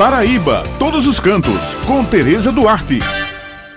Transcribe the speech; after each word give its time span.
Paraíba, 0.00 0.62
todos 0.78 1.06
os 1.06 1.20
cantos, 1.20 1.74
com 1.86 2.02
Tereza 2.02 2.50
Duarte. 2.50 3.00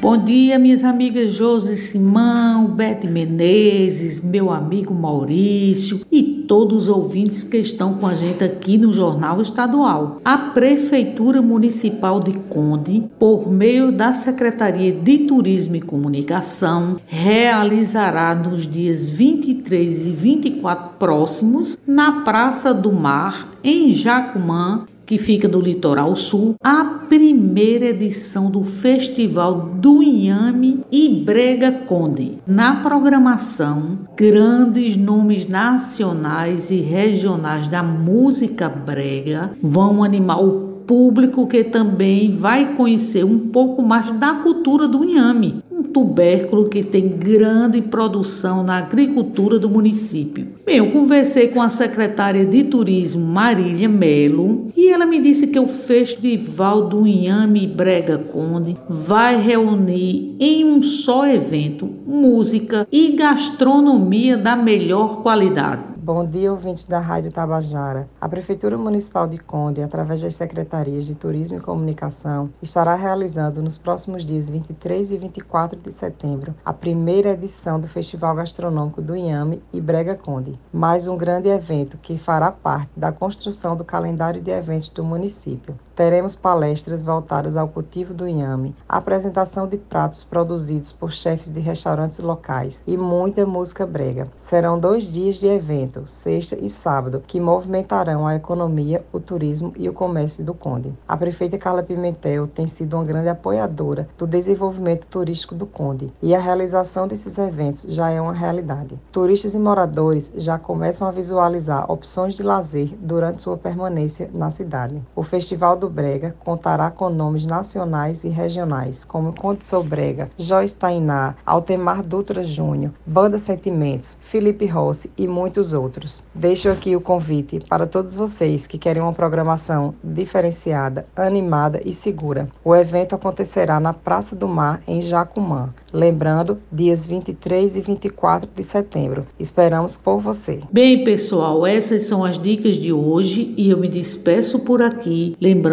Bom 0.00 0.18
dia, 0.18 0.58
minhas 0.58 0.82
amigas 0.82 1.32
Josi 1.32 1.76
Simão, 1.76 2.66
Bete 2.66 3.06
Menezes, 3.06 4.20
meu 4.20 4.50
amigo 4.50 4.92
Maurício 4.92 6.00
e 6.10 6.24
todos 6.48 6.82
os 6.82 6.88
ouvintes 6.88 7.44
que 7.44 7.58
estão 7.58 7.94
com 7.94 8.04
a 8.08 8.14
gente 8.14 8.42
aqui 8.42 8.76
no 8.76 8.92
Jornal 8.92 9.40
Estadual. 9.40 10.20
A 10.24 10.36
Prefeitura 10.36 11.40
Municipal 11.40 12.18
de 12.18 12.32
Conde, 12.32 13.04
por 13.16 13.48
meio 13.48 13.92
da 13.92 14.12
Secretaria 14.12 14.90
de 14.90 15.18
Turismo 15.18 15.76
e 15.76 15.80
Comunicação, 15.80 16.98
realizará 17.06 18.34
nos 18.34 18.66
dias 18.66 19.08
23 19.08 20.06
e 20.08 20.10
24 20.10 20.98
próximos, 20.98 21.78
na 21.86 22.22
Praça 22.22 22.74
do 22.74 22.90
Mar, 22.90 23.52
em 23.62 23.92
Jacumã, 23.92 24.84
que 25.08 25.16
fica 25.16 25.48
do 25.48 25.58
litoral 25.58 26.14
sul, 26.14 26.54
a 26.62 26.84
primeira 27.08 27.86
edição 27.86 28.50
do 28.50 28.62
Festival 28.62 29.70
do 29.76 30.02
Inhame 30.02 30.84
e 30.92 31.08
Brega 31.24 31.72
Conde. 31.72 32.36
Na 32.46 32.82
programação, 32.82 34.00
grandes 34.14 34.98
nomes 34.98 35.48
nacionais 35.48 36.70
e 36.70 36.82
regionais 36.82 37.66
da 37.68 37.82
música 37.82 38.68
brega 38.68 39.52
vão 39.62 40.04
animar 40.04 40.44
o 40.44 40.68
público 40.86 41.46
que 41.46 41.64
também 41.64 42.30
vai 42.30 42.74
conhecer 42.74 43.24
um 43.24 43.38
pouco 43.38 43.82
mais 43.82 44.10
da 44.10 44.34
cultura 44.34 44.88
do 44.88 45.04
inhame, 45.04 45.62
tubérculo 45.98 46.68
que 46.68 46.84
tem 46.84 47.08
grande 47.08 47.82
produção 47.82 48.62
na 48.62 48.78
agricultura 48.78 49.58
do 49.58 49.68
município. 49.68 50.46
Bem, 50.64 50.76
eu 50.76 50.92
conversei 50.92 51.48
com 51.48 51.60
a 51.60 51.68
secretária 51.68 52.46
de 52.46 52.62
Turismo, 52.62 53.26
Marília 53.26 53.88
Melo, 53.88 54.68
e 54.76 54.88
ela 54.88 55.04
me 55.04 55.18
disse 55.18 55.48
que 55.48 55.58
o 55.58 55.66
Festival 55.66 56.88
do 56.88 57.04
Inhame 57.04 57.66
Brega 57.66 58.16
Conde 58.16 58.76
vai 58.88 59.40
reunir 59.40 60.36
em 60.38 60.64
um 60.64 60.80
só 60.82 61.26
evento 61.26 61.88
música 62.06 62.86
e 62.92 63.12
gastronomia 63.12 64.36
da 64.36 64.54
melhor 64.54 65.22
qualidade. 65.22 65.97
Bom 66.08 66.24
dia, 66.24 66.50
ouvintes 66.50 66.86
da 66.86 67.00
Rádio 67.00 67.30
Tabajara. 67.30 68.08
A 68.18 68.26
Prefeitura 68.26 68.78
Municipal 68.78 69.28
de 69.28 69.36
Conde, 69.36 69.82
através 69.82 70.22
das 70.22 70.34
Secretarias 70.34 71.04
de 71.04 71.14
Turismo 71.14 71.58
e 71.58 71.60
Comunicação, 71.60 72.48
estará 72.62 72.94
realizando 72.94 73.60
nos 73.60 73.76
próximos 73.76 74.24
dias 74.24 74.48
23 74.48 75.12
e 75.12 75.18
24 75.18 75.78
de 75.78 75.92
setembro 75.92 76.54
a 76.64 76.72
primeira 76.72 77.32
edição 77.32 77.78
do 77.78 77.86
Festival 77.86 78.36
Gastronômico 78.36 79.02
do 79.02 79.14
Inhame 79.14 79.62
e 79.70 79.82
Brega 79.82 80.14
Conde, 80.14 80.58
mais 80.72 81.06
um 81.06 81.14
grande 81.14 81.50
evento 81.50 81.98
que 81.98 82.16
fará 82.16 82.50
parte 82.50 82.88
da 82.96 83.12
construção 83.12 83.76
do 83.76 83.84
calendário 83.84 84.40
de 84.40 84.50
eventos 84.50 84.88
do 84.88 85.04
município. 85.04 85.78
Teremos 85.98 86.36
palestras 86.36 87.04
voltadas 87.04 87.56
ao 87.56 87.66
cultivo 87.66 88.14
do 88.14 88.28
inhame, 88.28 88.72
apresentação 88.88 89.66
de 89.66 89.76
pratos 89.76 90.22
produzidos 90.22 90.92
por 90.92 91.10
chefes 91.10 91.52
de 91.52 91.58
restaurantes 91.58 92.20
locais 92.20 92.84
e 92.86 92.96
muita 92.96 93.44
música 93.44 93.84
brega. 93.84 94.28
Serão 94.36 94.78
dois 94.78 95.02
dias 95.02 95.40
de 95.40 95.48
evento, 95.48 96.04
sexta 96.06 96.54
e 96.54 96.70
sábado, 96.70 97.24
que 97.26 97.40
movimentarão 97.40 98.28
a 98.28 98.36
economia, 98.36 99.04
o 99.12 99.18
turismo 99.18 99.72
e 99.76 99.88
o 99.88 99.92
comércio 99.92 100.44
do 100.44 100.54
Conde. 100.54 100.94
A 101.08 101.16
prefeita 101.16 101.58
Carla 101.58 101.82
Pimentel 101.82 102.46
tem 102.46 102.68
sido 102.68 102.94
uma 102.94 103.04
grande 103.04 103.30
apoiadora 103.30 104.08
do 104.16 104.24
desenvolvimento 104.24 105.04
turístico 105.08 105.56
do 105.56 105.66
Conde 105.66 106.12
e 106.22 106.32
a 106.32 106.40
realização 106.40 107.08
desses 107.08 107.36
eventos 107.38 107.82
já 107.88 108.08
é 108.08 108.20
uma 108.20 108.32
realidade. 108.32 108.96
Turistas 109.10 109.52
e 109.52 109.58
moradores 109.58 110.32
já 110.36 110.60
começam 110.60 111.08
a 111.08 111.10
visualizar 111.10 111.90
opções 111.90 112.34
de 112.34 112.44
lazer 112.44 112.94
durante 113.00 113.42
sua 113.42 113.56
permanência 113.56 114.30
na 114.32 114.52
cidade. 114.52 115.02
O 115.16 115.24
Festival 115.24 115.76
do 115.76 115.87
Brega 115.88 116.34
contará 116.40 116.90
com 116.90 117.08
nomes 117.08 117.46
nacionais 117.46 118.24
e 118.24 118.28
regionais, 118.28 119.04
como 119.04 119.34
Conde 119.34 119.64
Brega, 119.84 120.30
Joyce 120.38 120.74
Tainá, 120.74 121.34
Altemar 121.44 122.02
Dutra 122.02 122.42
Júnior, 122.42 122.92
Banda 123.06 123.38
Sentimentos, 123.38 124.16
Felipe 124.20 124.66
Rossi 124.66 125.10
e 125.16 125.26
muitos 125.26 125.72
outros. 125.72 126.24
Deixo 126.34 126.68
aqui 126.68 126.96
o 126.96 127.00
convite 127.00 127.60
para 127.68 127.86
todos 127.86 128.16
vocês 128.16 128.66
que 128.66 128.78
querem 128.78 129.02
uma 129.02 129.12
programação 129.12 129.94
diferenciada, 130.02 131.06
animada 131.16 131.80
e 131.84 131.92
segura. 131.92 132.48
O 132.64 132.74
evento 132.74 133.14
acontecerá 133.14 133.80
na 133.80 133.92
Praça 133.92 134.34
do 134.34 134.48
Mar, 134.48 134.80
em 134.86 135.00
Jacumã. 135.00 135.70
Lembrando, 135.92 136.58
dias 136.70 137.06
23 137.06 137.76
e 137.76 137.80
24 137.80 138.50
de 138.54 138.62
setembro. 138.62 139.26
Esperamos 139.38 139.96
por 139.96 140.18
você. 140.18 140.60
Bem, 140.70 141.04
pessoal, 141.04 141.66
essas 141.66 142.02
são 142.02 142.24
as 142.24 142.38
dicas 142.38 142.76
de 142.76 142.92
hoje 142.92 143.54
e 143.56 143.70
eu 143.70 143.78
me 143.78 143.88
despeço 143.88 144.58
por 144.60 144.82
aqui, 144.82 145.36